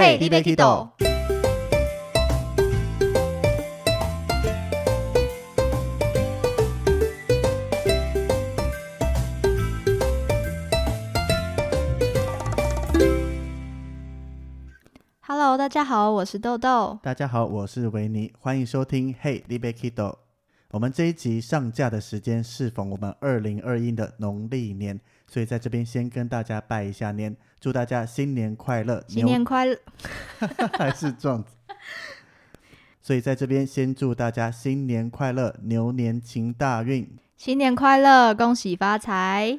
[0.00, 0.94] 嘿你要去倒
[15.20, 17.00] Hello，大家好，我是豆豆。
[17.02, 20.18] 大家好，我是维尼，欢迎收听 Hey l i b e Kido。
[20.70, 29.76] 我们这一集上架的时间适逢我们二零二一的农历年，所以在这边先跟大家拜一下年，祝大家新年快乐，新年快乐！
[30.78, 31.50] 还是壮子。
[33.00, 37.08] 所以在这边先祝大家新年快乐，牛年行大运。
[37.36, 39.58] 新年快乐，恭喜发财！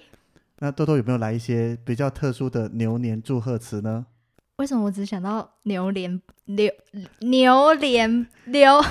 [0.60, 4.06] 那豆豆有没有来一些比较特殊的牛年祝贺词呢？
[4.58, 6.70] 为什么我只想到牛年牛
[7.22, 8.82] 牛年流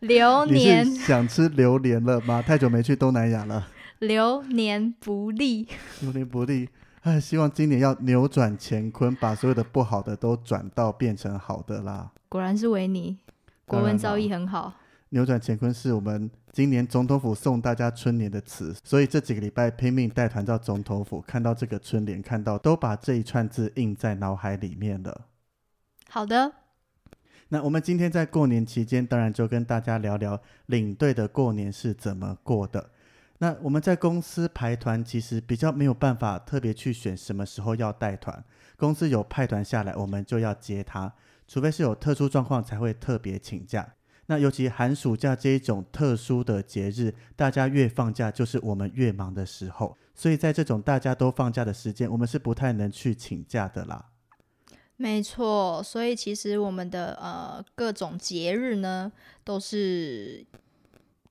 [0.00, 2.42] 流你年想吃榴莲了吗？
[2.42, 3.68] 太久没去东南亚了，
[4.00, 5.68] 流年不利？
[6.00, 6.68] 流年不利。
[7.02, 12.12] 哎，希望今年要扭转乾坤，把所有的不好的都转到变成好的啦。
[12.28, 13.18] 果然是维尼，
[13.66, 14.74] 国文造诣很好。
[15.10, 25.26] 扭转乾坤是我们今年总统府送大家春联的词，所以这几个礼拜拼命带团到总统府，看到这个春联，看到都把这一串字印在脑海里面了。
[26.10, 26.52] 好的，
[27.48, 32.90] 那我们今天在过年期间，当然就跟大家聊聊领队的过年是怎么过的。
[33.38, 38.44] 那我们在公司排团，其实比较没有办法特别去选什么时候要带团，
[38.76, 41.14] 公司有派团下来，我们就要接他，
[41.46, 43.94] 除非是有特殊状况才会特别请假。
[44.26, 49.96] 那尤其寒暑假这一种特殊的节日，大家越放假，就是我们越忙的时候。
[50.14, 54.06] 所以在这种大家都放假的时间，我们是不太能去请假的啦。
[54.96, 55.82] 没错。
[55.82, 59.10] 所以其实我们的呃各种节日呢，
[59.44, 60.44] 都是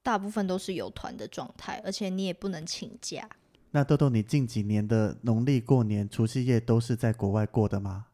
[0.08, 3.28] 大部分都是有团的状态，而且你也不能请假。
[3.72, 8.06] 那豆豆，你近几年的农历过年、除夕夜都是在国外过的吗？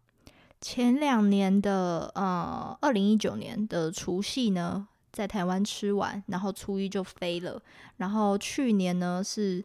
[0.60, 7.62] 前两年的呃，二零一九年的除夕呢，在台湾吃完，然后初一就飞了。
[7.98, 9.64] 然后去年呢是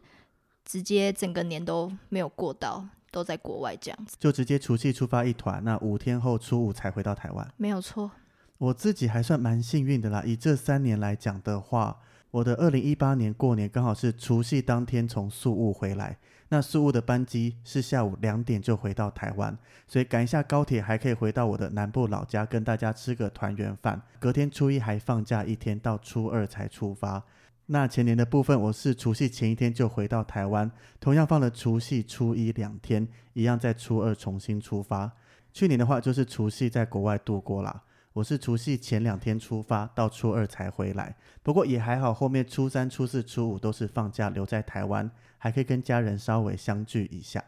[0.63, 7.51] 直接整个年都没有过到，都在国外这样子，就直接除夕出发一团，那五天后初五才回到台湾。
[7.57, 8.11] 没有错。
[8.59, 10.21] 我自己还算蛮幸运的啦。
[10.23, 11.97] 以这三年来讲的话，
[12.31, 16.17] 我的二零一八年过年刚好是除夕当天从宿务回来，
[16.49, 19.57] 那宿务的班机是下午两点就回到台湾，
[19.87, 23.99] 所以赶一下高铁还可以回到我的南部老家跟大家吃个团圆饭。
[24.19, 27.23] 隔天初一还放假一天，到初二才出发。
[27.65, 35.11] 那前年的部分，我是除夕前一天就回到台湾，同样放了除夕、初一两天，一样在初二重新出发。
[35.51, 37.83] 去年的话就是除夕在国外度过啦，
[38.13, 41.15] 我是除夕前两天出发，到初二才回来。
[41.43, 47.43] 不过也还好，后面初三、初四、初五都是放假留在台湾，还可以跟家人稍微相聚一下。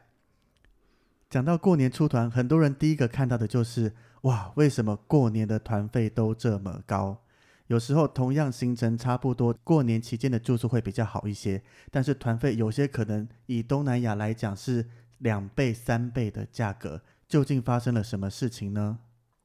[1.29, 7.23] 讲到过年出团，很多人第一个看到的就是哇，为什么过年的团费都这么高？
[7.67, 14.89] 有时候同样行程差不多，过年期间的住宿会比较好一些，但是团费有些可能以东南亚来讲是
[15.19, 17.01] 两倍、三倍的价格。
[17.27, 18.99] 究竟发生了什么事情呢？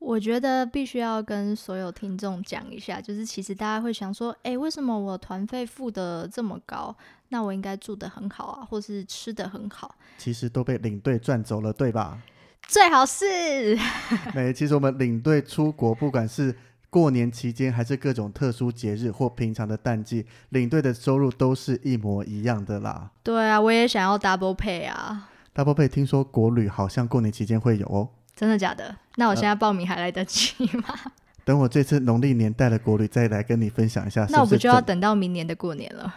[0.06, 6.94] 我觉得必须要跟所有听众讲一下，就是其实大家会想说，诶，为什么我团费付的这么高？
[7.30, 12.22] 那我应该住的很好啊，或是吃的很好，其实都被领队赚走了，对吧？
[12.68, 13.76] 最好是
[14.32, 16.54] 没，其实我们领队出国，不管是
[16.88, 23.10] 过年期间还是各种特殊节日或平常的淡季，领队的收入都是一模一样的啦。
[23.24, 25.30] 对啊，我也想要 double pay 啊。
[25.52, 28.10] Double Pay 听说国旅好像过年期间会有哦。
[28.36, 28.94] 真的假的？
[29.16, 30.94] 那我现在报名还来得及吗？
[31.42, 36.14] 等我这次农历年带了国旅，再来跟你分享一下是是那我不就要等到明年的过年了？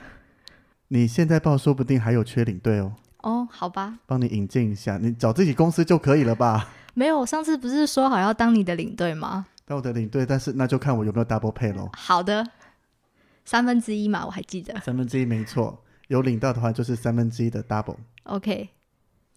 [0.89, 6.69] 你现在报，说不定还有缺领队哦，哦，好吧，帮你引进一下，你找自己公司就可以了吧？
[6.95, 9.45] 没有，我上次不是说好要当你的领队吗？
[9.65, 11.89] 当我的领队，但是那就看我有没有 Double Pay 咯。
[11.93, 12.45] 好的，
[13.45, 14.77] 三分之一嘛，我还记得。
[14.79, 17.97] 三分之一没错，有领到的话就是三分之一的 Double。
[18.23, 18.69] OK，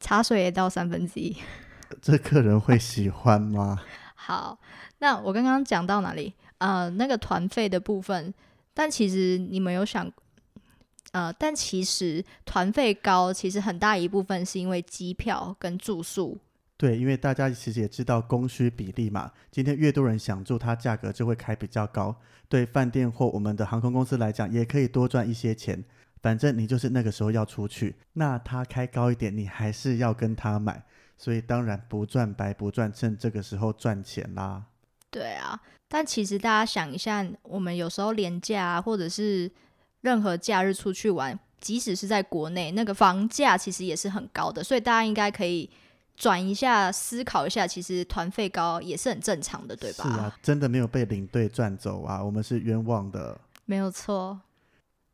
[0.01, 1.37] 茶水也到三分之一。
[2.01, 3.81] 这客人会喜欢吗？
[4.15, 4.59] 好，
[4.99, 6.33] 那我刚刚讲到哪里？
[6.59, 8.33] 呃，那个团费的部分，
[8.73, 10.11] 但其实你们有想，
[11.11, 16.39] 呃，但其实团费高，其实很大一部分是因为机票跟住宿。
[16.77, 22.15] 对，因为大家其实也知道供需比例嘛，今天越多人想住，它价格就会开比较高。
[22.49, 25.83] 对饭店或我们的航空公司来讲，也可以多赚一些钱。
[26.21, 30.85] 反正你就是那个时候要出去，那他开高一点，你还是要跟他买。
[31.23, 34.65] 所以当然不赚白不赚，趁这个时候赚钱啦。
[35.09, 39.49] 对啊，但其实大家想一下，我们有时候廉价啊，或者是
[40.01, 45.71] 任何假日出去玩，即使是在国内，那个房价其实也是很高的，所以大家应该可以
[46.17, 50.03] 转一下，思考一下，其实团费高也是很正常的，对吧？
[50.03, 53.41] 是啊，真的没有被领队赚走啊，我们是冤枉的。
[53.65, 54.41] 没有错。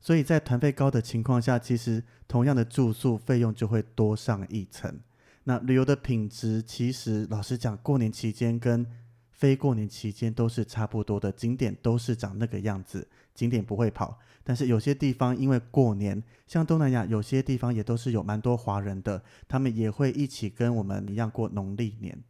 [0.00, 4.98] 所以在团费高的情况下，其实同样的住宿费用就会多上一层。
[5.48, 8.86] 那旅游的品质，其实老实讲，过年期间跟
[9.30, 14.18] 非过年期间都是差不多的，景点都是长那个样子，景点不会跑。
[14.44, 22.22] 但是有些地方因为过年，像东南亚有些地方也都是有蛮多华人的，他们也会一起跟我们一样过农历年。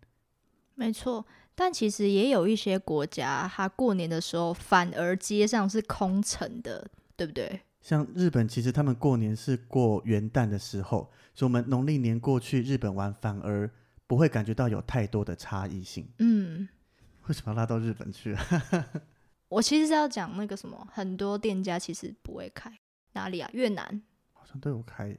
[0.77, 1.27] 没错，
[1.57, 7.63] 但其实也有一些国家，它过年的时候反而街上是空城的，对不对？
[7.81, 13.71] 像日本，其实他们过年是过元旦的时候，所以我们农历年过去日本玩，反而
[14.09, 16.11] 不会感觉到有太多的差异性。
[16.19, 16.69] 嗯，
[17.29, 18.37] 为什么要拉到日本去？
[19.49, 22.77] 我其实是要讲那个什么，很多店家其实不会开，
[23.13, 23.49] 哪里啊？
[23.53, 24.03] 越南
[24.33, 25.17] 好像都有开，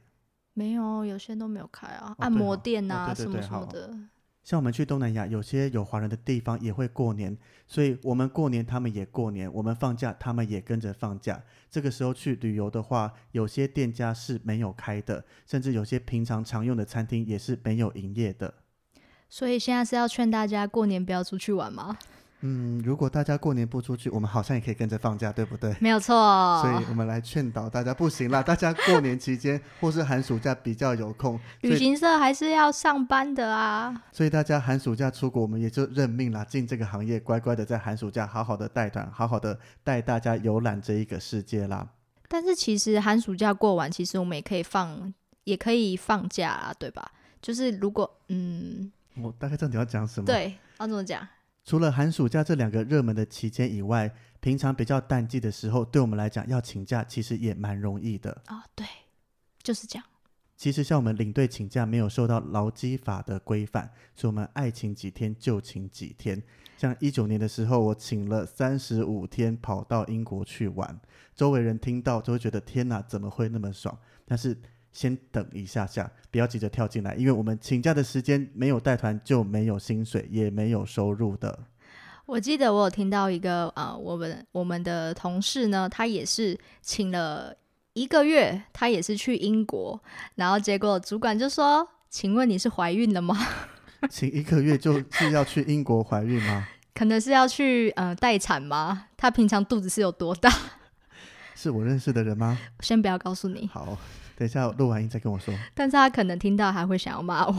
[0.52, 3.96] 没有，有些都没有开啊，哦按摩店啊，什么什么的。
[4.42, 11.42] 像我们去东南亚，有些有华人的地方也会过年，所以我们过年他们也过年，我们放假他们也跟着放假。
[11.70, 18.54] 这个时候去旅游的话，有些店家是没有开的，甚至有些平常常用的餐厅也是没有营业的。
[19.28, 21.96] 所以现在是要劝大家过年不要出去玩吗？
[22.42, 25.76] 嗯，如果大家过年不出去，我们好像也可以跟着放假，对不对？
[25.78, 26.14] 没有错。
[26.62, 34.02] 所以我们来劝导大家，不行啦，大家过年期间或是寒暑假比较有空，旅行社还是要上班的啊。
[34.10, 41.86] 所以大家寒暑假出国，我们也就认命啦，进这个行业，乖乖的在寒暑假好好的带团，好好的带大家游览这一个世界啦。
[42.26, 45.12] 但是其实寒暑假过完，其实我们也可以放，
[45.44, 47.10] 也可以放假啦，对吧？
[47.42, 48.90] 就是如果嗯，
[49.20, 51.26] 我大概知道你要讲什么。，对，要怎么讲？
[51.64, 58.30] 除了寒暑假这两个热门的期间以外，平常比较淡季的时候，对我们来讲要请假其实也蛮容易的。
[58.48, 58.86] 哦，对，
[59.62, 60.04] 就是这样。
[60.56, 66.42] 其实像我们领队请假没有受到劳基法的规范，所以我们爱请几天就请几天。
[66.76, 71.00] 像一九年的时候，我请了三十五天跑到英国去玩，
[71.34, 73.96] 周围人听到都会觉得天哪，怎么会那么爽？
[74.26, 74.58] 但是
[74.92, 81.66] 先等一下下，不要急着跳进来，因为我们请假的时间没有带团就没有薪水，也没有收入的。
[82.26, 87.54] 我记得我有听到一个呃，我们我们的同事呢，他也是请了
[87.94, 90.00] 一个月，他也是去英国，
[90.36, 93.36] 然后结果主管就说：“请问你是怀孕了吗？
[94.08, 96.68] 请一个月就是要去英国怀孕吗？
[96.94, 99.06] 可能是要去呃待产吗？
[99.16, 100.50] 他平常肚子是有多大？
[101.56, 102.56] 是我认识的人吗？
[102.80, 103.98] 先不要告诉你，好，
[104.40, 105.52] 等一下录完音再跟我说。
[105.74, 107.52] 但是他可能听到还会想要骂我。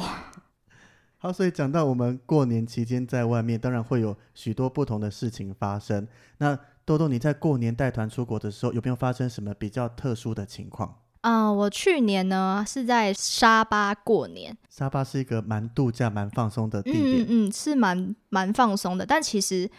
[1.19, 6.07] 好，所以讲到我们过年期间在外面，当然会有许多不同的事情发生。
[6.39, 10.97] 那豆豆，你在过年带团出国的时候，有没有发生什么比较特殊的情况？
[11.21, 19.05] 嗯、我去年呢是在沙巴过年，沙巴是一个蛮度假、蛮放松的地嗯点，嗯嗯，是蛮蛮放松的。
[19.05, 19.69] 但其实，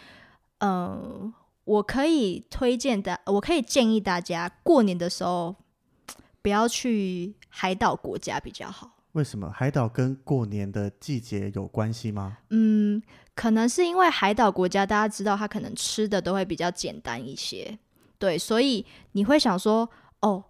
[0.61, 1.33] 呃，
[1.65, 5.57] 我可以推荐的，我可以建议大家过年的时候
[6.43, 8.91] 不要去海岛国家比较好。
[9.13, 12.39] 为什么海岛跟过年的季节有关系吗？
[12.49, 13.01] 嗯，
[13.35, 17.79] 可能是因为海岛国家，大家知道它可能吃的都会比较简单一些，
[18.19, 19.87] 对，所以你会想说，
[20.21, 20.43] 哦，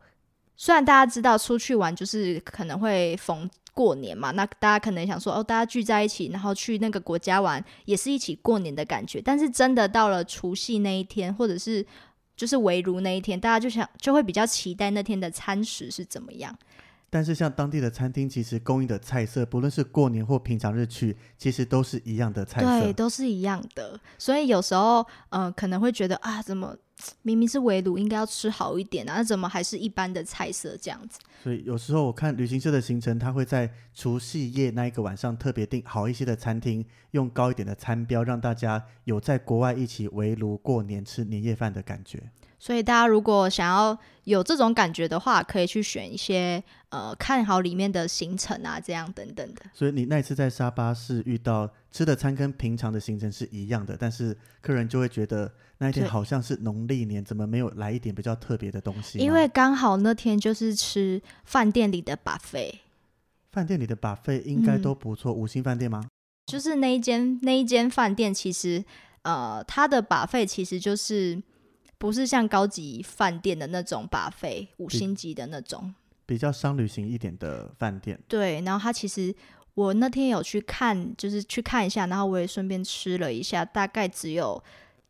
[0.56, 9.20] 虽然大家知道出去玩就是可能会逢过年嘛，那大家可能想说，哦，大家聚在一起，然后去那个国家玩，也是一起过年的感觉。
[9.20, 11.84] 但是真的到了除夕那一天，或者是
[12.36, 16.56] 就是围炉那一天，大家就想就会比较期待那天的餐食是怎么样。
[17.10, 22.93] 但是像当地的餐厅，其实供应的菜色，不论是过年或平常日去，其实都是一样的菜对，色。
[22.94, 24.01] 都是一样的。
[24.17, 26.74] 所以有时候，呃，可能会觉得啊，怎么
[27.22, 31.18] 明明是围炉，应该要吃好一点啊，那怎么还是一般的菜色这样子？
[31.42, 42.30] 所以有时候我看旅行社的行程，他会在除夕夜那一个晚上特别订好一些的餐厅，用高一点的餐标，让大家有在国外一起围炉过年吃年夜饭的感觉。
[42.62, 49.62] 所以大家如果想要有这种感觉的话，可以去选一些呃，看好里面的行程啊，这样等等的。
[49.74, 59.19] 所以你那一次在沙巴是遇到吃的餐跟平常的行程是一样的，但是客人就会觉得那一天好像是农历年，怎么没有来一点比较特别的东西？
[59.19, 62.74] 因为刚好那天就是吃饭店里的 buffet，
[63.50, 66.06] 饭店里的把费应该嗯都不错，五星饭店吗？
[66.46, 68.84] 就是那一间那一间饭店，其实
[69.22, 71.42] 呃，它的把费其实就是
[72.02, 75.94] 不是像高级饭店的那种把费，五星级的那种。
[76.26, 78.18] 比较商旅行一点的饭店。
[78.26, 79.32] 对，然后它其实
[79.74, 84.60] 我那天有去看，就是去看一下，然后我也顺便吃了一下，大概只有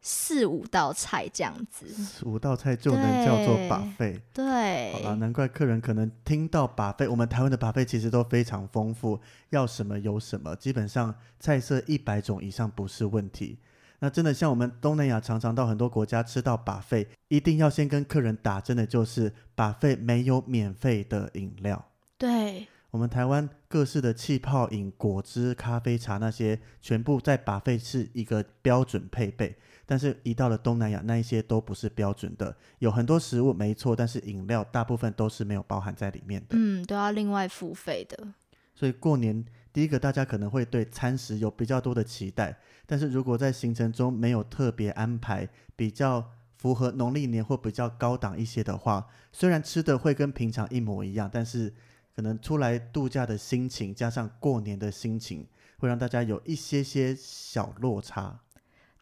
[0.03, 1.87] 四五道菜这样子。
[2.27, 4.21] 五道菜就能叫做对把费。
[4.35, 9.19] 对好，啦，难怪客人可能听到把费，我们台湾的把费其实都非常丰富，
[9.49, 13.57] 要什么有什么，基本上菜色一百种以上不是问题。
[14.03, 21.85] 那真的像我们东南亚常常到很多国家吃到把费，一定要先跟客人打针的就是把费没有免费的饮料。
[22.19, 29.57] 对，我们台湾各式的气泡饮、果汁、咖啡、茶那些，全部在把费是一个标准配备。
[29.87, 32.57] 但是，一到了东南亚，那一些都不是标准的。
[32.81, 36.57] 有很多食物没错，但是饮料大部分都是没有包含在里面的。
[36.59, 38.27] 嗯，都要另外付费的。
[38.75, 42.59] 所以过年第一个，大家可能会对餐食有比较多的期待。
[42.87, 51.73] 但是如果在行程中没有特别安排，比较符合农历年或比较高档一些的话，虽然吃的会跟平常一模一样，但是
[52.15, 55.47] 可能出来度假的心情加上过年的心情，
[55.79, 58.41] 会让大家有一些些小落差。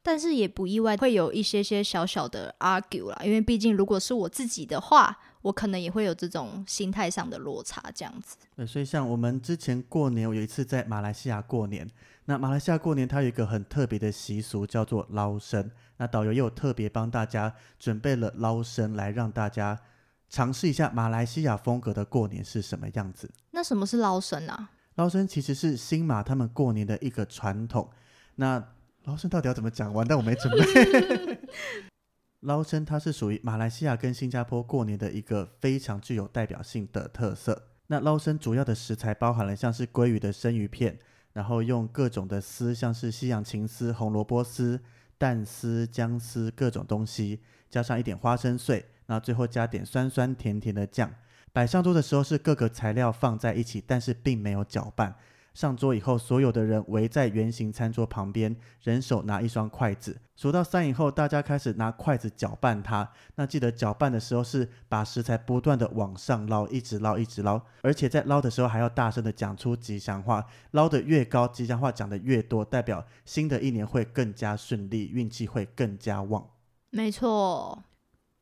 [0.03, 8.37] 但是也不意外，会有一些些小小的 argue 啦，因为毕竟如果是我自己的话，我可能也会有这种心态上的落差，这样子。
[8.55, 11.89] 对，所以像我们之前过年，我有一次在马来西亚过年。
[12.27, 15.71] 那马来西亚过年，它有一个很特别的习俗，叫做捞生。
[15.97, 19.81] 那导游也有特别帮大家准备了捞生，来让大家
[20.29, 23.31] 尝试一下马来西亚风格的过年是什么样子。
[23.51, 24.71] 那什么是捞生啊？
[24.97, 27.91] 捞生其实是新马他们过年的一个传统。
[28.37, 28.63] 那
[29.05, 29.93] 捞生到底要怎么讲？
[29.93, 31.39] 完蛋，我没准备。
[32.41, 37.69] 捞生它是属于马来西亚跟新加坡过年的一个非常具有代表性的特色。
[37.89, 40.99] 那捞生主要的食材包含了像是鲑鱼的生鱼片，
[41.35, 44.81] 然后用各种的丝，像是西洋芹丝、红萝卜丝、
[45.19, 51.13] 蛋丝、姜丝各种东西，加上一点花生碎，然后最后加点酸酸甜甜的酱。
[51.53, 55.15] 摆上桌的时候是各个材料放在一起，但是并没有搅拌。
[55.55, 60.21] 上桌以后，所有的人围在圆形餐桌旁边，人手拿一双筷子。
[60.37, 63.11] 数到三以后，大家开始拿筷子搅拌它。
[63.35, 70.47] 那记得搅拌的时候是把食材不断的往上捞，一直捞，一直捞，而且在捞的时候还要大声的讲出吉祥话。
[70.71, 76.49] 捞得越高，吉祥话讲得越多，代表新的一年会更加顺利，运气会更加旺。
[76.91, 77.83] 没错，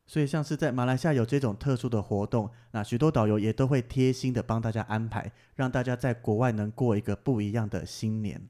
[0.09, 8.49] 所以像是在马来西亚有这种特殊的活动，那许多导游也都会贴心的帮大家安排，让大家在国外能过一个不一样的新年。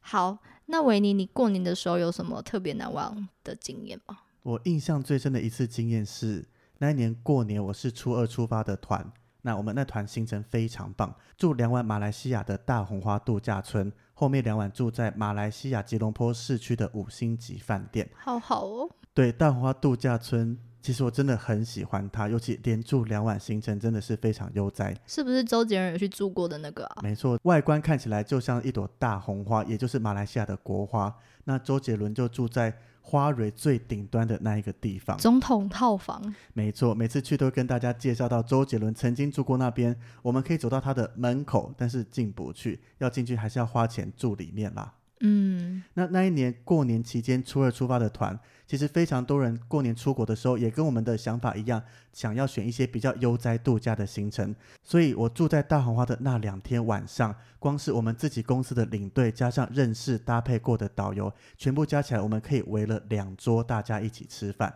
[0.00, 4.20] 好，那维尼，你过年的时候有什么特别难忘的经验吗？
[4.42, 18.08] 我印象最深的一次经验是那一年过年，我是初二出发的团，那我们那团行程非常棒，住两晚马来西亚的大红花度假村，后面两晚住在马来西亚吉隆坡市区的五星级饭店。
[18.16, 24.96] 好好哦，对，大红花度假村，其实我真的很喜欢它，尤其连住两晚行程真的是非常悠哉。
[25.06, 27.02] 是不是周杰伦有去住过的那个啊？
[27.02, 31.14] 没错，外观看起来就像一朵大红花，也就是马来西亚的国花。
[31.44, 35.18] 那周杰伦就住在花蕊最顶端的那一个地方。
[35.18, 39.94] 总统套房，没错，每次去都跟大家介绍到周杰伦曾经住过那边。
[40.22, 44.94] 我们可以走到他的门口，但是进不去，要进去还是要花钱住里面啦。
[45.22, 54.54] 嗯，那那一年过年期间，初二出发的团，其实非常多人过年出国的时候，也跟我们的想法一样，想要选一些比较悠哉度假的行程。
[54.82, 64.74] 所以我住在大红花的那两天晚上，光是我们自己公司的领队加上认识搭配过的导游，全部加起来，我们可以围了两桌，大家一起吃饭。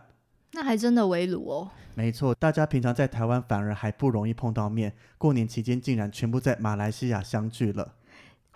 [0.51, 1.71] 那还真的围炉哦。
[1.95, 7.95] 没错，大家平常在台湾反而还不容易碰到面，过年期间竟然全部在马来西亚相聚了。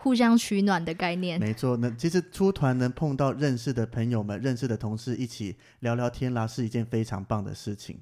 [0.02, 8.00] 互相取暖的概念，没错，那其实出团能碰到认识的朋友们、认识的同事一起聊聊天啦，是一件非常棒的事情。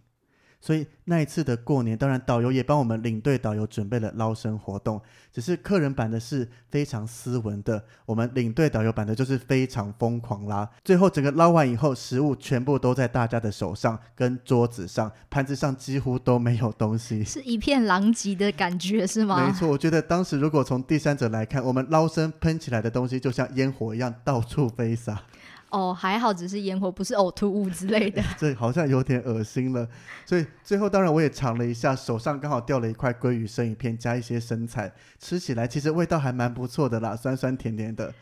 [0.60, 5.00] 所以那一次的过年，当然导游也帮我们领队导游准备了捞生活动，
[5.32, 10.70] 只是客人版的是非常斯文的，我们领队导游版的就是非常疯狂啦。
[10.84, 17.24] 最后整个捞完以后，食物全部都在大家的手上跟桌子上，盘子上几乎都没有东西。
[17.24, 19.46] 是一片狼藉的感觉是吗？
[19.48, 25.22] 没错，我觉得当时如果从第三者来看，我们捞生喷起来的东西就像烟火一样到处飞洒，
[25.70, 28.24] 哦，还好只是烟火，不是呕吐物之类的。
[28.38, 29.88] 这好像有点恶心了。
[30.26, 38.14] 所以最后当然我也尝了一下，手上刚好掉了一块鲑鱼生鱼片，加一些生菜，吃起来其实味道还蛮不错的啦，酸酸甜甜的。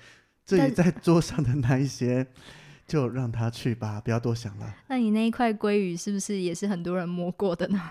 [0.45, 2.25] 至于在桌上的那一些，
[2.87, 4.75] 就让他去吧，不要多想了。
[4.87, 7.81] 那你那一块鲑鱼是不是也是很多人摸过的呢？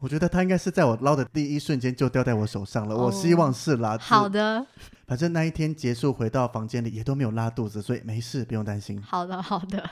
[0.00, 3.96] 我觉得它应该是在我捞的第一瞬间就掉在我手上了，我希望是啦。
[3.98, 4.66] 好的，
[5.06, 9.00] 反正那一天结束回到房间里也都没有拉肚子，所以没事，不用担心。
[9.00, 9.82] 好的，好的。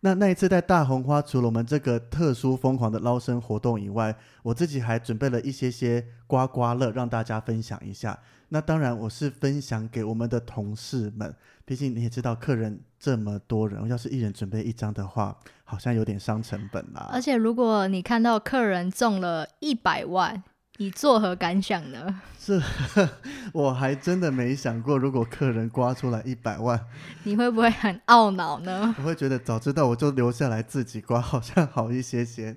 [0.00, 8.16] 那那一次在大红花，除了我们这个特殊疯狂的捞生活动以外，我自己还准备了一些些刮刮乐让大家分享一下。
[8.50, 17.08] 那当然我是分享给我们的同事们，毕竟你也知道客人这么多人，要是一人准备一张的话，好像有点伤成本啦。
[17.12, 20.42] 而且如果你看到客人中了一百万，
[20.78, 22.20] 你作何感想呢？
[22.36, 22.60] 是，
[23.54, 26.84] 我还真的没想过，如果客人刮出来一百万，
[27.22, 28.92] 你会不会很懊恼呢？
[28.98, 32.56] 我会觉得早知道我就留下来自己刮，好像好一些些。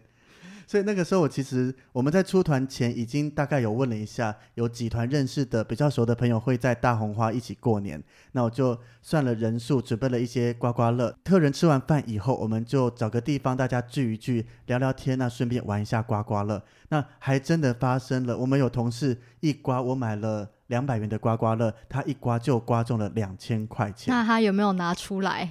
[0.70, 8.00] 所以那个时候，我其实我们在出团前已经大概有问了一下，有几团认识的比较熟的朋友会在大红花一起过年。
[8.34, 11.12] 那我就算了人数，准备了一些刮刮乐。
[11.24, 16.64] 客人吃完饭以后，我们就找个地方大家聚一聚，聊聊天，那顺便玩一下刮刮乐。
[16.90, 24.14] 那还真的发生了，我们有同事一刮，我买了两百元的刮刮乐，他一刮就刮中了两千块钱。
[24.14, 25.50] 那他有没有拿出来？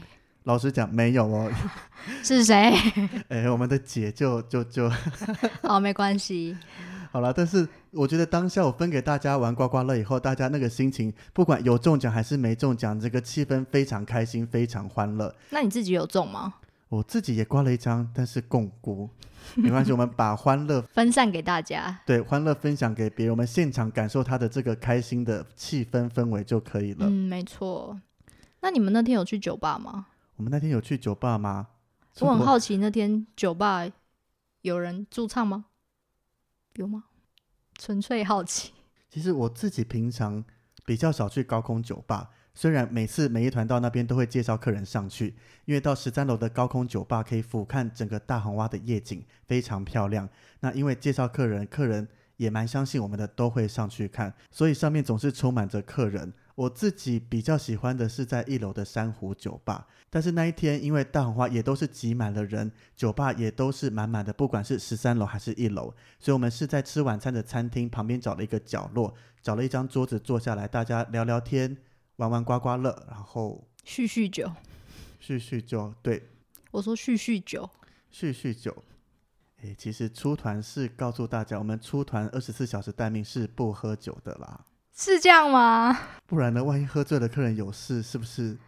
[0.49, 1.53] 老实讲，没有哦。
[2.25, 2.73] 是谁？
[3.29, 4.91] 哎，我们的姐就就就。
[5.63, 6.57] 好， 没关系。
[7.11, 15.35] 好了，但是我觉得当下我分给大家玩刮刮乐以后，大家那个心情，不管有中奖还是没中奖，这个气氛非常开心，非常欢乐。
[15.51, 16.55] 那你自己有中吗？
[16.89, 19.11] 我自己也刮了一张，但是共估，
[19.55, 22.01] 没关系，我们把欢乐分散给大家。
[22.07, 27.05] 对，欢乐分享给别人，我们现场感受他的这个开心的气氛氛围就可以了。
[27.07, 28.01] 嗯，没错。
[28.61, 30.07] 那你们那天有去酒吧吗？
[30.39, 31.67] 我们那天有去酒吧吗？
[32.21, 33.89] 我很好奇，那天酒吧
[34.63, 35.67] 有人驻唱吗？
[36.75, 37.05] 有吗？
[37.77, 38.73] 纯粹好奇。
[39.11, 40.45] 其实我自己平常
[40.85, 50.29] 比较少去高空酒吧，虽然每次每一团到那边都会介绍客人上去，因为到十三楼的高空酒吧可以俯瞰整个大红洼的夜景，非常漂亮。
[50.61, 56.33] 那因为介绍客人，客人也蛮相信我们的，都会上去看，所以上面总是充满着客人。
[56.59, 71.77] 我自己比较喜欢的是在一楼的珊瑚酒吧，但是那一天因为大红花也都是挤满了人，酒吧也都是满满的，不管是十三楼还是一楼，所以我们是在吃晚餐的餐厅旁边找了一个角落，找了一张桌子坐下来，大家聊聊天，
[72.17, 74.51] 玩玩刮刮乐，然后叙叙酒，
[75.21, 76.21] 叙叙酒，对，
[76.73, 77.71] 我说叙叙酒，
[78.11, 78.83] 叙叙酒，
[79.63, 84.65] 诶，其实出团是告诉大家，我们出团二十四小时待命是不喝酒的啦。
[84.99, 85.97] 是这样吗？
[86.27, 86.65] 不然呢？
[86.65, 88.59] 万一喝醉的客人有事，是不是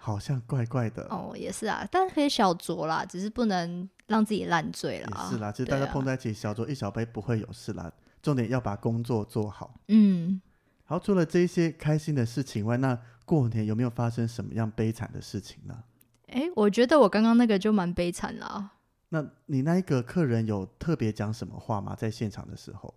[0.00, 1.04] 好像怪怪的？
[1.04, 5.28] 哦，也是啊，但可以小酌啦，只是不能让自己烂醉了。
[5.30, 7.92] 是啦，其实大家碰在一起，小酌一小杯不会有事啦。
[8.20, 9.72] 重点要把工作做好。
[9.86, 10.42] 嗯。
[10.84, 15.84] 好，除了这些开心的事情外，那过年有没有发生什么样悲惨的事情呢？
[16.26, 18.72] 哎，我觉得我刚刚那个就蛮悲惨了。
[19.10, 21.94] 那你那一个客人有特别讲什么话吗？
[21.94, 22.92] 在现场的时候？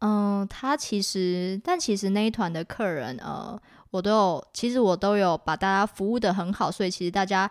[0.00, 7.50] 嗯，他其实，但其实那一团的客人，呃，我都有，其实我都有把大家服务的很好，所以其实大家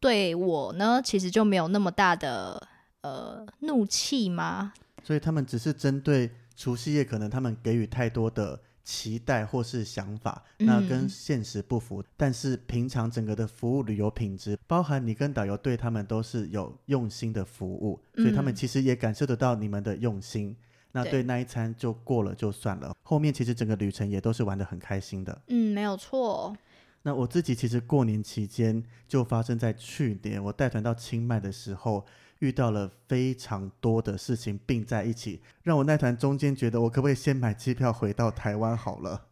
[0.00, 2.68] 对我呢，其实就没有那么大的
[3.02, 4.72] 呃怒气吗？
[5.02, 12.02] 所以他们只是针对除夕夜，可能他们给予太多的期待或是想法，那跟现实不符。
[12.16, 20.56] 但是平常整个的服务旅游品质，包含你跟导游对他们都是有用心的服务，所以他们其实也感受得到你们的用心。
[20.96, 25.42] 那对那一餐就过了就算了，后面其实整个旅程也都是玩的很开心的。
[25.48, 26.56] 嗯，没有错。
[27.02, 32.06] 那我自己其实过年期间就发生在去年，我带团到清迈的时候，
[32.38, 39.26] 遇到了非常多的事情并在一起，让我那团中间觉得我可不可以先买机票回到台湾好了？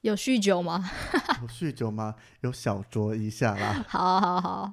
[0.00, 0.90] 有酗酒吗？
[1.42, 2.16] 有酗酒吗？
[2.40, 3.84] 有小酌一下啦。
[3.86, 4.72] 好好好。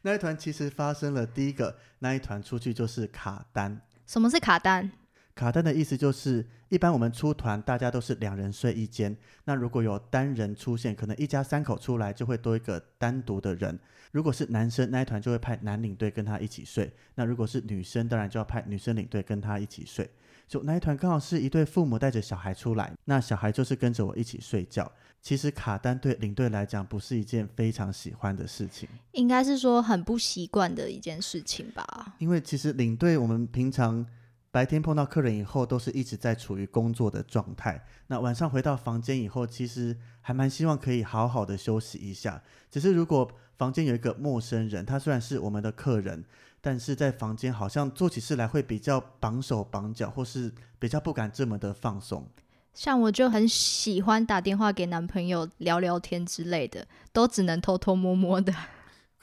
[0.00, 3.82] 那一团其实发生了第一个，那一团出去就是卡单。
[4.06, 4.90] 什么是卡单？
[5.34, 9.16] 卡单的意思就是，一般我们出团，大家都是两人睡一间。
[9.44, 13.78] 那如果有单人出现，可能一家三口出来就会多一个单独的人。
[14.10, 16.92] 如果是男生，那一团就会派男领队跟他一起睡。
[17.14, 20.08] 那如果是女生，当然就要派女生领队跟他一起睡。
[20.46, 24.90] 就那一团刚好是一对父母带着小孩出来，那小孩就是跟着我一起睡觉。
[25.22, 32.14] 其实卡单对领队来讲不是一件非常喜欢的事情，应该是说很不习惯的一件事情吧。
[32.18, 34.06] 因为其实领队我们平常。
[34.52, 37.82] 白天碰到客人以后，都是一直在处于工作的状态。
[38.08, 42.42] 那晚上回到房间以后，其实还蛮希望可以好好的休息一下。
[42.70, 46.22] 只是如果房间有一个陌生人，他虽然是我们的客人，
[46.60, 52.28] 但是在房间好像做起事来会比较绑手绑脚，或是比较不敢这么的放松。
[52.74, 58.52] 像我就很喜欢打电话给男朋友聊聊天之类的，都只能偷偷摸摸的。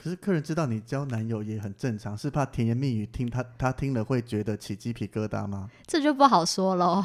[0.02, 5.68] 可是客人知道你交男友也很正常，是怕甜言蜜语听他他听了会觉得起鸡皮疙瘩吗？
[5.86, 7.04] 这就不好说喽。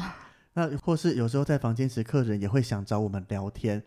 [0.54, 3.82] 那或是有时候在房间时，客人也会想找我们聊天，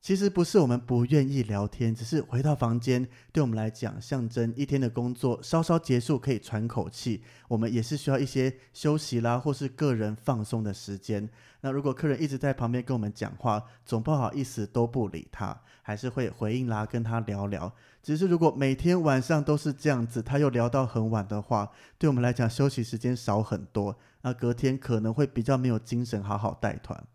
[0.00, 7.24] 其实不是我们不愿意聊天，只是回到房间，对我们来讲，象征一天的工作稍稍结束，可以喘口气。
[7.48, 11.28] 我们也是需要一些休息啦，或是个人放松的时间。
[11.62, 17.72] 那如果客人一直在旁边跟我们讲话，总不好意思都不理他，还是会回应啦，跟他聊聊。
[18.02, 27.06] 只是如果每天晚上都是这样子，他又聊到很晚的话，对我们来讲休息时间少很多，那隔天可能会比较没有精神好好带团。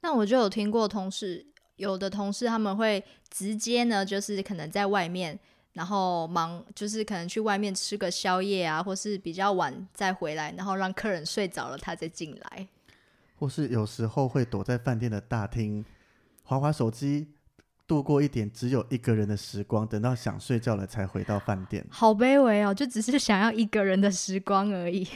[0.00, 1.46] 那我就有听过同事。
[1.76, 5.38] 有的同事他们会直接呢，就是可能在外面，
[5.74, 12.66] 然后忙，就是可能去外面吃个宵夜啊，或是比较晚再回来，然后让客人睡着了，他再进来。
[13.38, 15.84] 或是有时候会躲在饭店的大厅，
[16.42, 17.28] 划划手机，
[17.86, 21.84] 度过一点只有一个人的时光，等到想睡觉了才回到饭店。
[21.90, 25.06] 好卑微哦，就只是想要一个人的时光而已。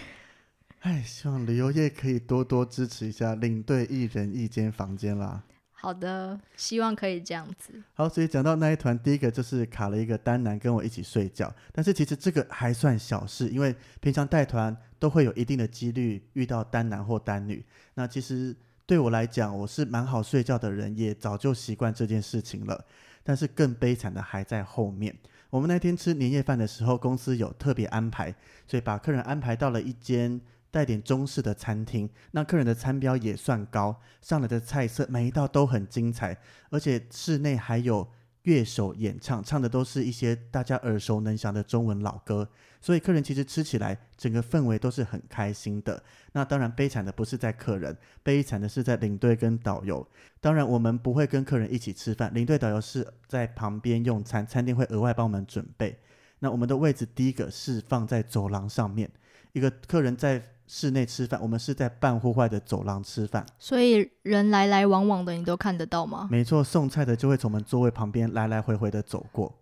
[0.80, 5.42] 哎，希望旅游业可以多多支持一下领队一人一间房间啦。
[5.72, 7.72] 好的，希望可以这样子。
[7.94, 17.64] 好，所以讲到那一团，第一个就是卡了一个单男跟我一起睡觉，但是其实这个还算小事，因为平常带团都会有一定的几率遇到单男或单女。
[17.94, 18.54] 那其实
[18.90, 22.84] 对我来讲，我是蛮好睡觉的人，也早就习惯这件事情了。
[23.22, 25.16] 但是更悲惨的还在后面。
[25.48, 28.34] 我们那天吃年夜饭的时候，公司有特别安排，
[28.66, 30.40] 所以把客人安排到了一间。
[30.72, 36.36] 带点中式的餐厅，那客人的餐标也算高，上来的菜色每一道都很精彩，
[36.70, 38.08] 而且室内还有
[38.44, 42.48] 乐手演唱，唱的都是一些大家耳熟能详的中文老歌，
[42.80, 46.02] 所以客人其实吃起来整个氛围都是很开心的。
[46.32, 50.06] 那当然悲惨的不是在客人，悲惨的是在领队跟导游。
[50.40, 55.98] 当然我们不会跟客人一起吃饭，领队导游是在旁边用餐，餐厅会额外帮我们准备。
[56.38, 59.10] 那我们的位置第一个是放在走廊上面，
[59.52, 60.42] 一个客人在。
[60.72, 66.28] 室内吃饭，我们是在半户外的走廊吃饭，所以人来来往往的，你都看得到吗？
[66.30, 69.52] 没错，送菜的就会从我们座位旁边来来回回的走过。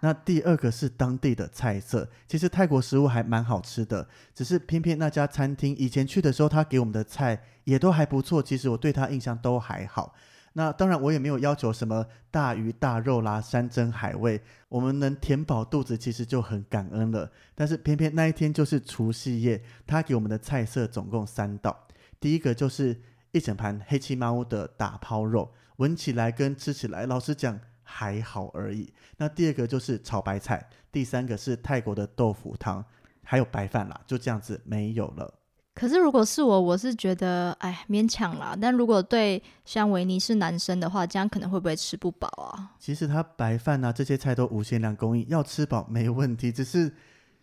[0.00, 10.14] 那第二个是当地的菜色，其实泰国食物还蛮好吃的，只是偏偏那家餐厅以前去的时候，他给我们的菜也都还不错，其实我对他印象都还好。
[10.56, 17.28] 那当然，我也没有要求什么大鱼大肉啦、山珍海味，我们能填饱肚子，其实就很感恩了。
[17.56, 21.88] 但是偏偏那一天就是除夕夜，他给我们的菜色总共三道，
[22.20, 23.00] 第一个就是
[23.32, 28.92] 一整盘黑漆猫的打抛肉，闻起来跟吃起来，老实讲还好而已。
[29.16, 32.84] 那第二个就是炒白菜，第三个是泰国的豆腐汤，
[33.24, 35.34] 还有白饭啦，就这样子没有了。
[35.74, 38.56] 可是如果是我，我是觉得，哎，勉强啦。
[38.60, 42.70] 但如果对像维尼是男生的话，这样可能会不会吃不饱啊？
[42.78, 46.52] 其实他白饭啊这些菜都无限量供应，要吃饱没问题。
[46.52, 46.92] 只是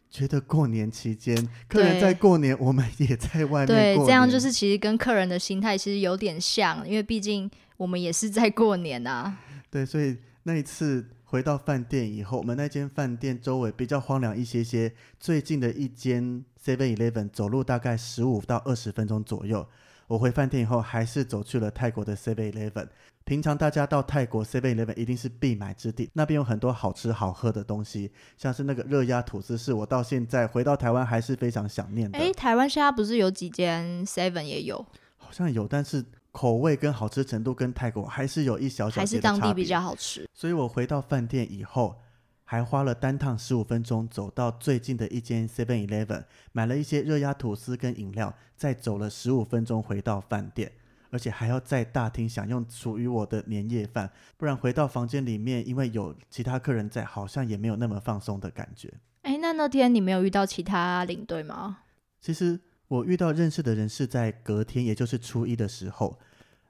[0.09, 1.35] 觉得过年期间，
[1.67, 3.67] 客人在过年，我们也在外面。
[3.67, 9.37] 对，这样就是其实跟客人的心态其实有点像，因为毕竟我们也是在过年啊。
[9.69, 11.05] 对，所以那一次。
[11.31, 19.65] 回到饭店以后，我们那间饭店周围比较荒凉一些些，最近的一间 Seven Eleven 走路大概十五到二十分钟左右。
[20.07, 22.89] 我回饭店以后，还是走去了泰国的 Seven Eleven。
[23.23, 32.19] 平常大家到泰国 Seven Eleven 一定是必买之地，那边有很多好吃好喝的东西，像是那个热压吐司，是我到现在回到台湾还是非常想念的。
[32.19, 34.85] 哎，台湾现在不是有几间 Seven 也有？
[35.15, 36.03] 好像有，但是。
[36.31, 40.25] 口味跟好吃程度跟泰国还是有一小小还是当地比较好吃。
[40.33, 41.99] 所以我回到饭店以后，
[42.45, 50.71] 还花了单趟十五分钟走到最近的一间 Seven Eleven，买了一些热压吐司跟饮料，再走了十五分钟回到饭店，
[51.09, 58.93] 而且还要在大厅享用属于我的年夜饭，不然回到房间里面，因为有其他客人在，好像也没有那么放松的感觉。
[59.23, 61.79] 哎，那那天你没有遇到其他领队吗？
[62.21, 62.59] 其实。
[62.91, 66.19] 我遇到认识的人是在隔天，也就是初一的时候。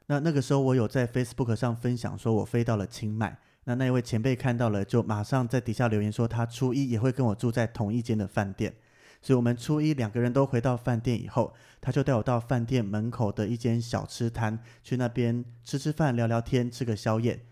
[0.06, 3.40] 那那个时候，我有在 Facebook 上分享说，我飞到了清迈。
[3.64, 8.72] 那那一位前辈看到了，就马上在底下留言说，他初一也会跟我住在同一间的饭店。
[9.20, 17.44] 所以，我们初一两个人都回到饭店以后，他就带我到饭店门口的一间小吃摊，去那边吃吃饭、聊聊天、吃个宵夜。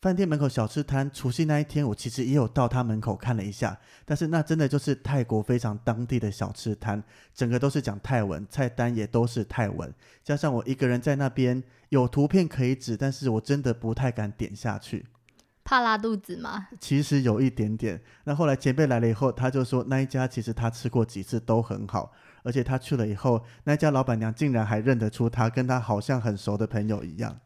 [0.00, 7.02] 饭店门口小吃摊，除夕那一天，我其实也有到他门口看了一下，但是那真的就是泰国非常当地的小吃摊，
[7.34, 9.92] 整个都是讲泰文，菜单也都是泰文，
[10.24, 15.04] 加上我一个人在那边，有图片可以指，但是我真的不太敢点下去，
[15.64, 16.68] 怕拉肚子吗？
[16.80, 18.00] 其实有一点点。
[18.24, 22.10] 那后来前辈来了以后，他就说那一家其实他吃过几次都很好，
[22.42, 27.38] 而且他去了以后，那家老板娘竟然还认得出他，跟他好像很熟的朋友一样。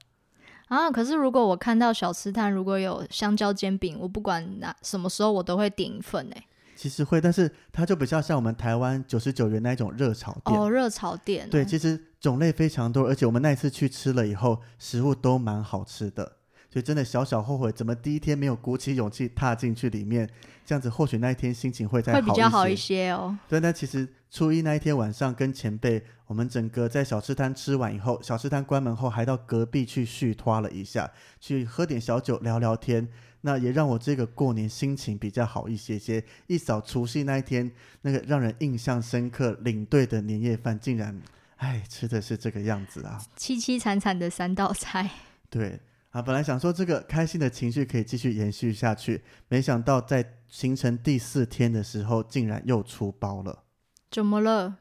[0.69, 0.91] 啊！
[0.91, 6.45] 可是如果我看到小吃摊如果有香蕉煎饼，我不管哪什么时候我都会点一份诶。
[6.77, 11.49] 其实会，但是它就比较像我们台湾九十九元那一种热炒店哦，热炒店。
[11.49, 16.33] 对，其实种类非常多，而且我们那一次去吃了以后，食物都蛮好吃的。
[16.75, 20.29] 所以真的小小后悔，怎么第一天没有鼓起勇气踏进去里面？
[20.67, 23.39] 这样子或许那一天心情会再会比较好一一些哦。
[23.49, 31.09] 对，那其实初一那一天晚上跟前辈，我们整个在小吃摊吃完以后，小吃摊关门后，还到隔壁去续拖了一下，
[31.39, 33.09] 去喝点小酒聊聊天。
[33.43, 36.25] 那也让我这个过年心情比较好一些些。
[36.49, 37.71] 一扫除夕那一天，
[38.03, 41.23] 那个让人印象深刻领队的年夜饭，竟然，
[41.59, 43.23] 哎，吃的是这个样子啊！
[43.39, 45.09] 凄凄惨惨的三道菜。
[45.49, 45.79] 对
[46.15, 53.65] 啊，本来想说这个开心的情绪可以继续延续下去，没想到在行程第四天的时候，竟然又出包了。
[54.13, 54.77] 怎么了？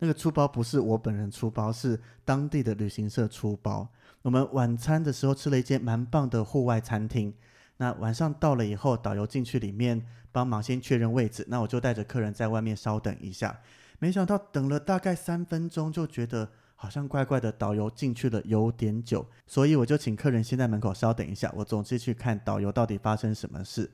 [0.00, 3.88] 那个出包不是我本人出包，是当地的旅行社出包。
[4.22, 7.32] 我们晚餐的时候吃了一间蛮棒的户外餐厅。
[7.76, 13.60] 那晚上到了以后，导游进去里面帮忙先确认位置，那我就带着客人在外面稍等一下。
[14.00, 23.90] 没想到等了大概三分钟，就觉得好像怪怪的，导游进去了有点久，所以我就请客人先在门口稍等一下，我总是去看导游到底发生什么事。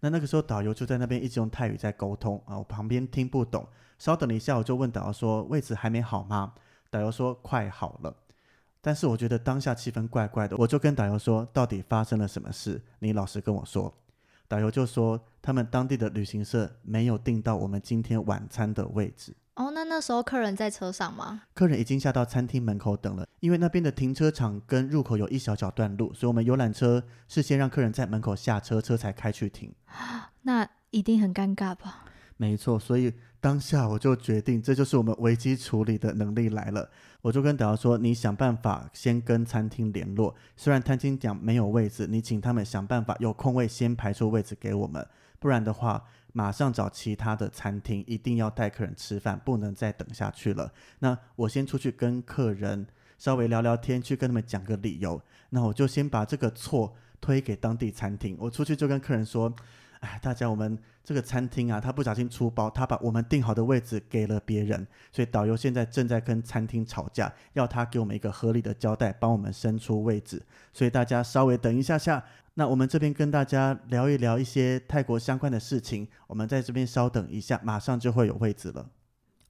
[0.00, 3.66] 那那个时候导游就在那边一直用泰语在沟通啊，我旁边听不懂，
[3.98, 6.52] 稍等了一下，我就问导游说位置还没好吗？
[6.90, 8.14] 导游说快好了。
[8.82, 12.80] 但是我觉得当下气氛怪怪的，我就跟导游说，到底发生了什么事？
[13.00, 13.92] 你老实跟我说。
[14.46, 19.34] 导游就说，他们当地的旅行社没有订到我们今天晚餐的位置。
[19.56, 21.42] 哦，那那时候客人在车上吗？
[21.54, 29.74] 客人已经下到餐厅门口等了，因为那边的停车场跟入口有一小小段路，所以我们游览车是先让客人在门口下车，车才开去停。
[30.42, 32.04] 那一定很尴尬吧？
[32.36, 36.90] 没错，所以当下我就决定，这就是我们危机处理的能力来了。
[37.22, 45.04] 我就跟导游说：“你想办法先跟餐厅联络，虽然餐厅讲没有位置，你请他们想办法有空位先排出位置给我们，
[45.40, 46.04] 不然的话，
[46.36, 50.70] 马上找其他的餐厅，一定要带客人吃饭，不能再等下去了。
[50.98, 55.18] 那我先出去跟客人稍微聊聊天，去跟他们讲个理由。
[55.48, 58.36] 那我就先把这个错推给当地餐厅。
[58.38, 59.50] 我出去就跟客人说。”
[60.00, 70.42] 哎，大家，我们这个餐厅啊，他不小心出包，他把我们订好的位置给了别人，所以导游现在正在跟餐厅吵架，要他给我们一个合理的交代，帮我们伸出位置。
[70.72, 78.90] 所以大家稍微等一下下，那我们这边跟大家聊一聊一些泰国相关的事情，我们在这边稍等一下，马上就会有位置了。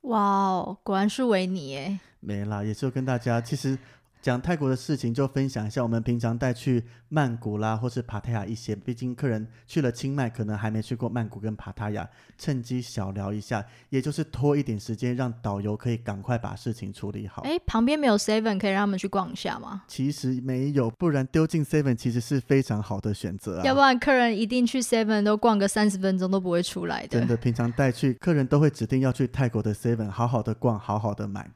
[0.03, 1.99] 哇哦，果然是维尼诶。
[2.21, 3.79] 没啦，也是跟大家其实。
[4.27, 8.75] 讲泰国的事情，就分享一下我们平常带去曼谷啦，或是帕塔亚一些。
[8.75, 17.43] 毕竟客人去了清迈，可能还没去过曼谷跟帕塔亚，趁机小聊一下，也就是拖一点时间，让导游可以赶快把事情处理好。
[17.43, 19.85] 哎，旁边没有 Seven 可以让他们去逛一下吗？
[19.87, 23.65] 其实没有，不然丢进 Seven 其实是非常好的选择啊。
[23.65, 27.21] 要不然客人一定去 Seven 都逛个三十分钟都不会出来的。
[27.21, 31.49] 真的，平常带去客人都会指定要去泰国的 Seven，好好的逛，好好的买。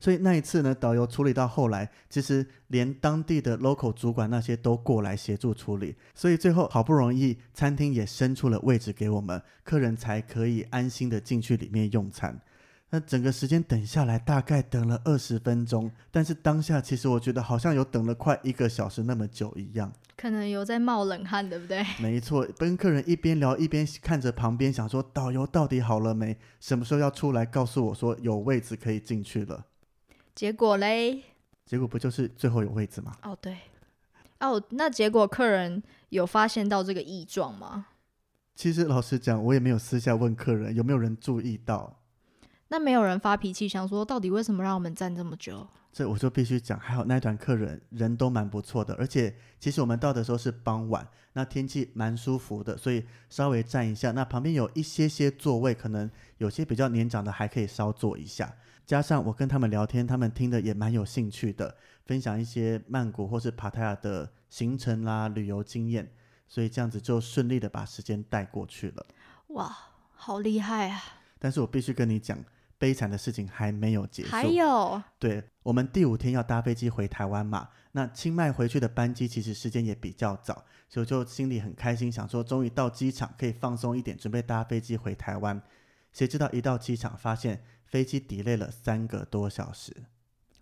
[0.00, 12.40] 所以那一次呢，导游处理到后来，其实连当地的 local 主管那些都过来协助处理，所以最后好不容易餐厅也伸出了位置给我们，客人才可以安心的进去里面用餐。
[12.92, 21.84] 那整个时间等下来大概等了二十分钟，但是当下其实我觉得好像有等了快一个小时那么久一样，可能有在冒冷汗，对不对？
[22.02, 26.36] 没错，跟客人一边聊一边看着旁边，想说导游到底好了没？
[26.58, 29.66] 什么时候要出来告诉我说有位置可以进去了？
[30.40, 31.22] 结果嘞？
[31.66, 33.14] 结果不就是最后有位置吗？
[33.24, 33.58] 哦，对。
[34.38, 37.88] 哦，那结果客人有发现到这个异状吗？
[38.54, 42.00] 其实老实讲，我也没有私下问客人有没有人注意到。
[42.68, 45.66] 那没有人发脾气，想说到底为什么让我们站这么久？
[45.92, 54.10] 这我就必须讲，还好那一团客人人都蛮不错的，而且其实我们到的时候是傍晚，那天气蛮舒服的，所以稍微站一下。
[54.12, 58.50] 那旁边有一些些座位，可能有些比较年长的还可以稍坐一下。
[58.90, 61.76] 加上我跟他们聊天，他们听的也蛮有兴趣的，
[62.06, 66.10] 分享一些曼谷或是帕塔亚的行程啦、旅游经验，
[66.48, 69.06] 所以这样子就顺利的把时间带过去了。
[69.50, 69.72] 哇，
[70.10, 71.00] 好厉害啊！
[71.38, 72.36] 但是我必须跟你讲，
[72.78, 74.30] 悲惨的事情还没有结束。
[74.32, 85.62] 还有，对我们第五天要搭飞机回台湾嘛，那清迈回去的班机其实时间也比较早，所以就心里很开心，想说终于到机场可以放松一点，准备搭飞机回台湾。
[86.12, 87.62] 谁知道一到机场发现。
[87.90, 89.92] 飞机 delay 了三个多小时，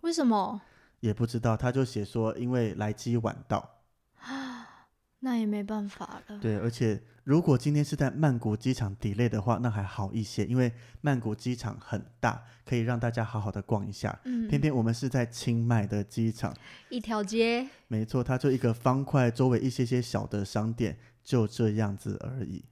[0.01, 0.59] 为什么？
[0.99, 3.83] 也不知道，他就写说因为来机晚到，
[5.21, 6.39] 那也没办法了。
[6.39, 14.19] 对，而且如果今天是在曼谷机场 delay 的话，那还好一些，因为曼谷机场很大，可以让大家好好的逛一下。
[14.25, 16.51] 嗯，偏偏我们是在清迈的机场，
[16.89, 22.65] 一条街，没错，它就一个方块，周围一些些小的商店，就这样子而已。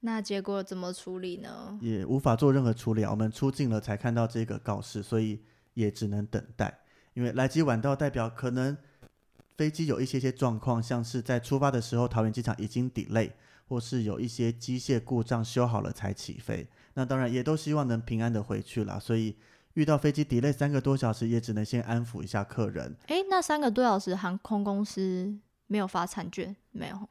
[0.00, 1.78] 那结果怎么处理呢？
[1.80, 3.10] 也无法做任何处理啊！
[3.10, 5.42] 我们出境了才看到这个告示，所以
[5.74, 6.80] 也只能等待。
[7.14, 8.76] 因为来机晚到，代表可能
[9.56, 13.32] 飞机有一些些状况，像是在出发的时候桃园机场已经 delay，
[13.68, 16.68] 或是有一些机械故障修好了才起飞。
[16.94, 19.34] 那当然也都希望能平安的回去啦，所以
[19.74, 22.94] 遇到飞机 delay 三个多小时，也只能先安抚一下客人。
[23.08, 27.08] 诶，那三个多小时航空公司没有发餐券没有？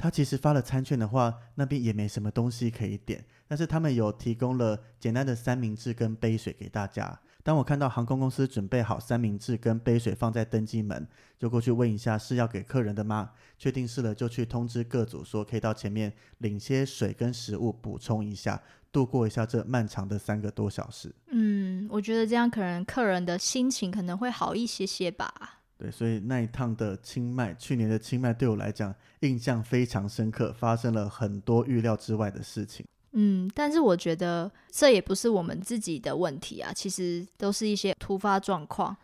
[0.00, 7.20] 他其实发了餐券的话，那边也没什么东西可以点，但是他们有提供了简单的三明治跟杯水给大家。
[7.42, 11.06] 当我看到航空公司准备好三明治跟杯水放在登机门，
[11.38, 13.32] 就过去问一下是要给客人的吗？
[13.58, 21.14] 确定是了，就去通知各组说可以到前面领些水跟食物补充一下，度过一下这漫长的三个多小时。
[21.28, 25.59] 嗯，我觉得这样可能客人的心情可能会好一些些吧。
[25.80, 32.84] 对，所以那一趟的清迈，去年的清迈对我来讲印象非常深刻，发生了很多预料之外的事情。
[33.12, 38.94] 嗯，但是我觉得这也不是我们自己的问题啊，其实都是一些突发状况。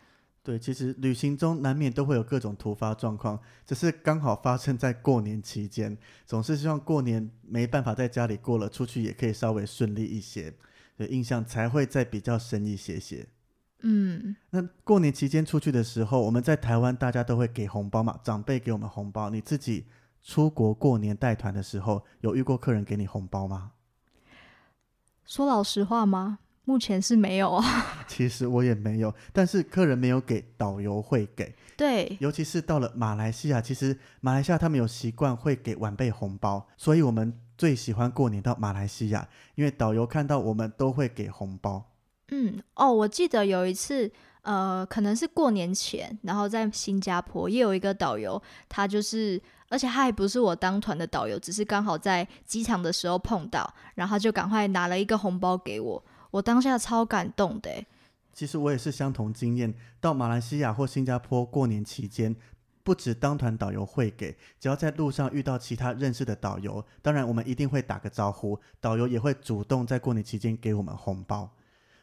[0.43, 10.53] 对，其实旅行中难免都会有各种突发状况，只是刚好发生在过年期间，总是希望过年没办法在家里过了，出去也可以稍微顺利一些，
[10.95, 13.27] 对，印象才会再比较深一些些。
[13.81, 19.29] 嗯，那过年期间出去的时候，我们在台湾大家都会给红包嘛，长辈给我们红包。
[19.29, 19.85] 你自己
[20.23, 23.73] 出国过年带团的时候，有遇过客人给你红包吗？
[25.25, 26.39] 说老实话吗？
[26.65, 27.63] 目前是没有啊。
[28.07, 31.55] 其实我也没有，但是客人没有给，导游会给。
[31.77, 41.85] 对，尤其是到了马来西亚，其实马来西亚他们有习惯会给晚辈红包，所以我们最喜欢过年到马来西亚，因为导游看到我们都会给红包。
[42.29, 44.11] 嗯，哦，我记得有一次，
[44.41, 57.71] 呃，可能是过年前，然后在新加坡也有一个导游，他就是，而且他还不是我当团的导游，只是刚好在机场的时候碰到，然后就赶快拿了一个红包给我，我当下超感动的。
[58.33, 62.35] 其实我也是相同经验，到马来西亚或新加坡过年期间，
[62.83, 71.49] 不止当团导游会给，只要在路上遇到其他认识的导游，当然我们一定会打个招呼，导游也会主动在过年期间给我们红包。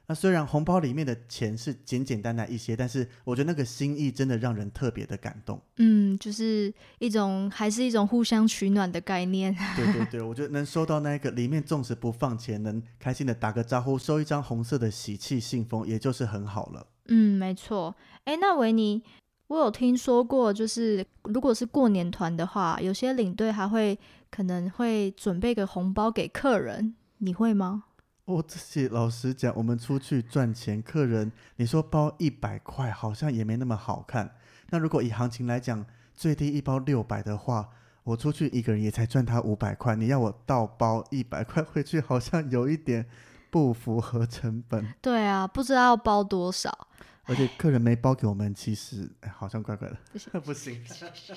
[0.06, 5.58] 那虽然红包里面的钱是简简单单一些，但是我觉得那个心意真的让人特别的感动。
[5.76, 9.56] 嗯，就是一种还是一种互相取暖的概念。
[9.74, 16.86] 对对对，我觉得能收到那个里面纵使不放钱，能开心的打个招呼，收一张红色的喜气信封，也就是很好了。
[17.06, 17.96] 嗯，没错。
[18.24, 19.02] 哎，那维尼，
[19.46, 23.98] 我有听说过，就是如果是过年团的话，有些领队还会
[24.30, 27.84] 可能会准备个红包给客人，你会吗？
[28.26, 34.34] 我自己老实讲，我们出去赚钱，客人你说包一百块，好像也没那么好看。
[34.70, 35.84] 那如果以行情来讲，
[36.14, 37.68] 最低一包六百的话，
[38.02, 39.94] 我出去一个人也才赚他五百块。
[39.94, 43.06] 你要我倒包一百块回去，好像有一点
[43.50, 44.94] 不符合成本。
[45.02, 46.88] 对啊，不知道要包多少。
[47.24, 49.96] 而且客人没包给我们，其实好像怪怪的。
[50.40, 51.36] 不行，不行。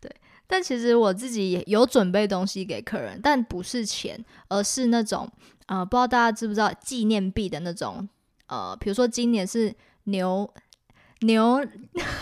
[0.00, 0.14] 对。
[0.48, 5.28] 但其实我自己也有准备东西给客人，但不是钱，而是那种
[5.66, 8.08] 呃，不知道大家知不知道纪念币的那种
[8.46, 9.74] 呃，比如说今年是
[10.04, 10.48] 牛
[11.20, 11.60] 牛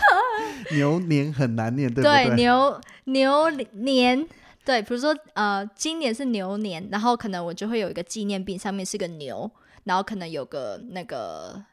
[0.71, 2.27] 牛年很难念，对不对？
[2.27, 4.27] 对，牛牛年，
[4.63, 9.49] 对，比如说呃，今年是牛年，然后可能我就会有一个纪念币，上面是个牛，
[9.83, 11.63] 然后可能有个那个。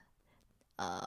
[0.76, 1.00] 呃，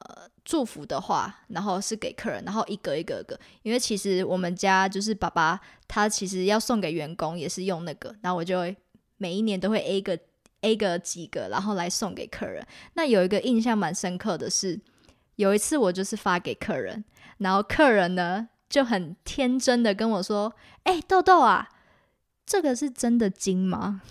[0.46, 8.74] 祝福的话，然后是给客人，然后一个一个个，因为其实我们家就是爸爸，他其实要送给员工也是用那个，然后我就会
[9.18, 10.18] 每一年都会 A 个
[10.66, 12.66] A 个几个，然后来送给客人。
[12.94, 14.80] 那有一个印象蛮深刻的是，
[15.36, 17.06] 有一次我就是发给客人，
[17.38, 20.52] 然后客人呢就很天真的跟我说
[20.84, 21.70] ：“哎，豆豆啊，
[22.46, 24.02] 这个是真的金吗？”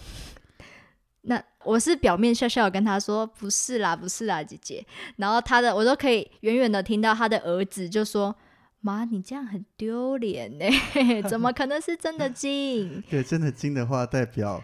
[1.26, 4.86] 那我是表面笑笑跟他说不是啦，不是啦，姐姐。
[5.16, 8.36] 然后他的我都可以远远的听到他的儿子就说
[8.80, 10.66] ：“妈，你这样很丢脸呢，
[11.28, 14.62] 怎么可能是真的金？” 对，真的金的话代表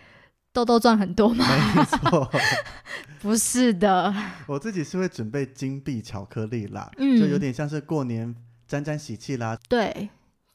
[0.53, 1.47] 豆豆赚很多吗？
[1.75, 2.31] 没错，
[3.23, 4.13] 不是的。
[4.47, 8.35] 我自己是会准备金币巧克力啦，嗯，就有点像是过年
[8.67, 9.57] 沾沾喜气啦。
[9.69, 10.11] 对。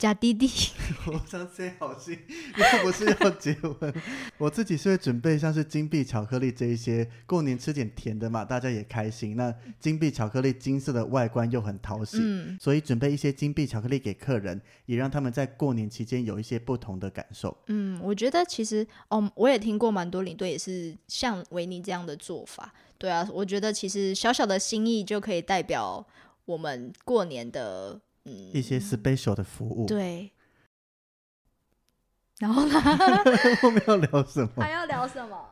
[0.05, 0.47] 假弟弟，
[1.11, 2.15] 我想先好心，
[2.55, 3.91] 又不是要结婚。
[4.37, 9.35] 我自己是会准备像是金币巧克力这一些，过年吃点甜的嘛，大家也开心。
[9.35, 12.19] 那金币巧克力金色的外观又很讨喜，
[12.61, 17.57] 所以准备一些金币巧克力给客人，也让他们在过年期间有一些不同的感受。
[17.65, 22.71] 嗯，我觉得其实哦，我也听过蛮多领队也是像维尼这样的做法。
[22.99, 26.05] 对啊，我觉得其实小小的心意就可以代表
[26.45, 27.99] 我们过年的。
[28.25, 30.31] 一些 special 的服务，对。
[32.39, 32.75] 然后呢？
[33.63, 34.61] 我们要聊什么？
[34.61, 35.51] 还要聊什么？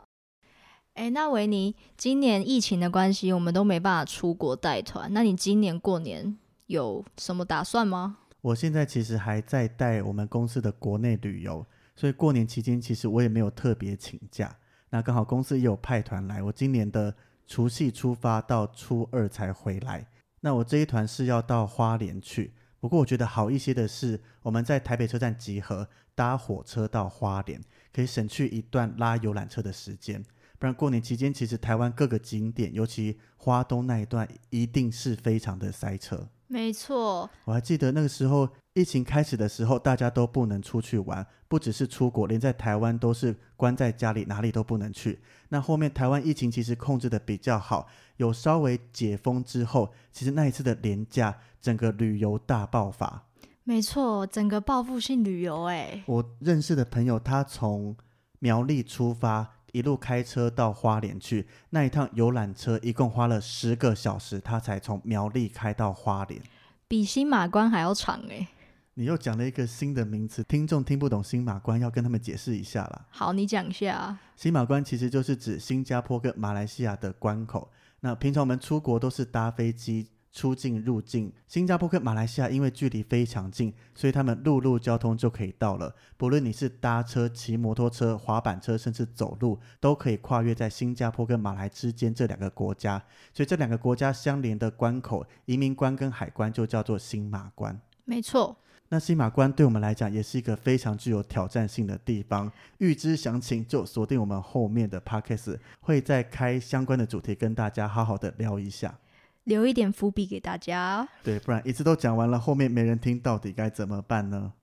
[0.96, 5.12] 哎，那维尼，今年疫情的关系，我们都没办法出国带团。
[5.14, 8.18] 那你今年过年有什么打算吗？
[8.42, 11.66] 我现在其实还在带我们公司的国内旅游，
[11.96, 14.54] 所以过年期间其实我也没有特别请假。
[14.90, 17.16] 那刚好公司也有派团来，我今年的
[17.48, 20.06] 除夕出发到初二才回来。
[20.42, 22.54] 那我这一团是要到花莲去，
[22.84, 27.62] 不过我觉得好一些的是，我们在台北车站集合，搭火车到花莲，
[27.94, 30.22] 可以省去一段拉游览车的时间。
[30.60, 36.28] 不然过年期间，其实台湾各个景点，尤其花东那一段，一定是非常的塞车。
[36.48, 45.20] 没错，我还记得那个时候疫情开始的时候，大家都不能出去玩，不只是出国，连在台湾都是关在家里，哪里都不能去。
[45.50, 53.26] 那后面台湾疫情其实控制的比较好，有稍微解封之后，其实那一次的廉价，整个旅游大爆发。
[53.64, 57.96] 没错，整个报复性旅游，哎，我认识的朋友，他从
[58.40, 59.56] 苗栗出发。
[59.72, 66.40] 一路开车到花莲去，那一趟游览车一共花了十个小时，他才从苗栗开到花莲，
[66.88, 68.48] 比新马关还要长哎！
[68.96, 73.06] 你又讲了一个新的名词，听众听不懂新马关，要跟他们解释一下啦。
[73.10, 74.18] 好，你讲一下。
[74.36, 77.72] 新马关其实就是指新加坡跟马来西亚的关口。
[78.02, 80.08] 那平常我们出国都是搭飞机。
[80.36, 85.94] 出境入境，新加坡跟马来西亚因为距离非常近，所以他们陆路交通就可以到了。
[86.18, 92.98] 不论你是搭车、骑摩托车、滑板车，甚至走路，都可以跨越在新加坡跟马来之间这两个国家。
[93.32, 97.80] 所以这两个国家相连的关口，移民关跟海关就叫做新马关。
[98.04, 98.58] 没错，
[98.94, 102.52] 那新马关对我们来讲也是一个非常具有挑战性的地方。
[102.78, 109.00] 预知详情就锁定我们后面的 podcast，会再开相关的主题跟大家好好的聊一下。
[109.46, 114.54] 留一点伏笔给大家，对，不然一次都讲完了，后面没人听，到底该怎么办呢？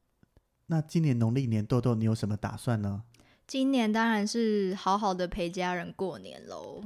[0.66, 3.03] 那今年农历年豆豆，你有什么打算呢？
[3.49, 6.85] 今年当然是好好的陪家人过年喽。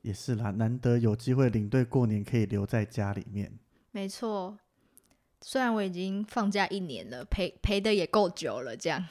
[0.00, 3.52] 也是啦，难得有机会领队过年，可以留在家里面。
[3.90, 4.56] 没错，
[5.48, 9.06] 虽然我已经放假一年了，陪陪的也够久了，这样，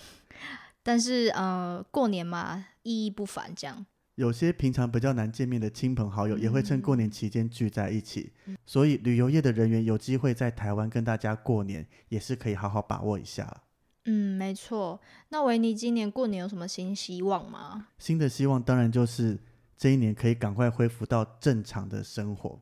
[0.84, 3.86] 但是呃，过年嘛，意义不凡，这样。
[4.16, 8.34] 有些平常比较难见面的亲朋好友，也会趁过年期间聚在一起。
[8.66, 13.62] 所以旅游业的人员有机会在台湾跟大家过年，也是可以好好把握一下。
[14.04, 15.00] 嗯，没错。
[15.30, 17.88] 那维尼今年过年有什么新希望吗？
[17.98, 19.40] 新的希望当然就是
[19.78, 22.60] 这一年可以赶快恢复到正常的生活。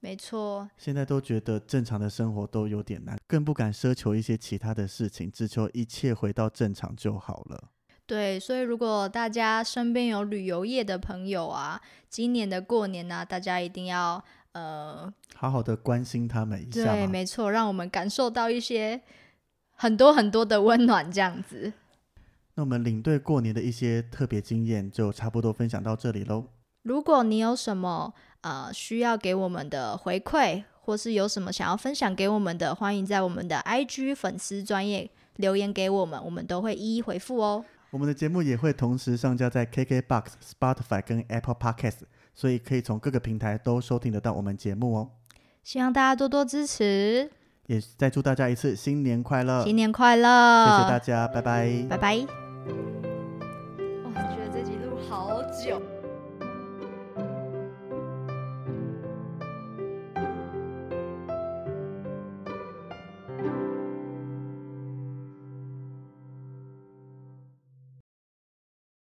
[0.00, 0.68] 没错。
[0.76, 7.70] 现在都觉得正常的生活都有点难，更不敢奢求一些其他的事情，只求一切回到正常就好了。
[8.06, 14.22] 对，所以如果大家身边有旅游业的朋友啊，今年的过年呢，大家一定要
[14.52, 16.92] 呃，好好的关心他们一下。
[16.92, 19.00] 对，没错，让我们感受到一些
[19.72, 21.72] 很多很多的温暖，这样子。
[22.54, 26.44] 那我们领队过年的一些特别经验就差不多分享到这里喽。
[26.84, 28.14] 如果你有什么
[28.46, 37.64] 呃需要给我们的回馈，或是有什么想要分享给我们的，欢迎在我们的 IG 粉丝专业留言给我们，我们都会一一回复哦。
[37.90, 42.02] 我们的节目也会同时上架在 KKBOX、Spotify 跟 Apple Podcast，
[42.34, 45.10] 所以可以从各个平台都收听得到我们节目哦。
[45.64, 47.28] 希望大家多多支持，
[47.66, 49.64] 也再祝大家一次新年快乐！
[49.64, 50.66] 新年快乐！
[50.66, 51.86] 谢谢大家，拜拜！
[51.88, 52.18] 拜拜！
[54.04, 55.82] 哇，觉得这集录好久。